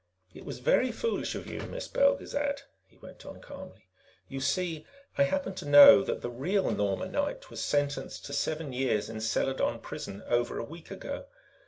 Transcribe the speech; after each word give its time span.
"It 0.33 0.45
was 0.45 0.57
very 0.57 0.91
foolish 0.91 1.35
of 1.35 1.45
you, 1.45 1.59
Miss 1.67 1.87
Belgezad," 1.87 2.63
he 2.87 2.97
went 2.97 3.23
on 3.23 3.39
calmly. 3.39 3.87
"You 4.27 4.39
see, 4.41 4.83
I 5.15 5.25
happened 5.25 5.57
to 5.57 5.67
know 5.69 6.01
that 6.03 6.23
the 6.23 6.29
real 6.31 6.71
Norma 6.71 7.07
Knight 7.07 7.51
was 7.51 7.61
sentenced 7.61 8.25
to 8.25 8.33
seven 8.33 8.73
years 8.73 9.09
in 9.11 9.21
Seladon 9.21 9.77
Prison 9.77 10.23
over 10.27 10.57
a 10.57 10.63
week 10.63 10.89
ago. 10.89 11.25